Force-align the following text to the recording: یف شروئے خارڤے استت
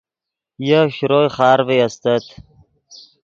یف 0.67 0.87
شروئے 0.97 1.27
خارڤے 1.35 1.77
استت 1.85 2.25